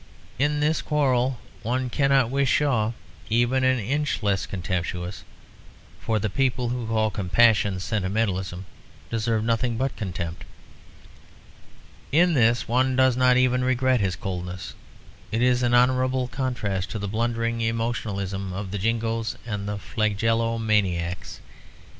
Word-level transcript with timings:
In 0.39 0.61
this 0.61 0.81
quarrel 0.81 1.37
one 1.61 1.87
cannot 1.91 2.31
wish 2.31 2.49
Shaw 2.53 2.93
even 3.29 3.63
an 3.63 3.77
inch 3.77 4.23
less 4.23 4.47
contemptuous, 4.47 5.23
for 5.99 6.17
the 6.17 6.27
people 6.27 6.69
who 6.69 6.87
call 6.87 7.11
compassion 7.11 7.79
"sentimentalism" 7.79 8.65
deserve 9.11 9.43
nothing 9.43 9.77
but 9.77 9.95
contempt. 9.95 10.43
In 12.11 12.33
this 12.33 12.67
one 12.67 12.95
does 12.95 13.15
not 13.15 13.37
even 13.37 13.63
regret 13.63 13.99
his 13.99 14.15
coldness; 14.15 14.73
it 15.31 15.43
is 15.43 15.61
an 15.61 15.75
honourable 15.75 16.27
contrast 16.27 16.89
to 16.89 16.97
the 16.97 17.07
blundering 17.07 17.61
emotionalism 17.61 18.53
of 18.53 18.71
the 18.71 18.79
jingoes 18.79 19.37
and 19.45 19.67
flagellomaniacs. 19.69 21.37